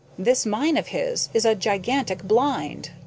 [0.17, 2.89] This mine of his is a gigantic blind.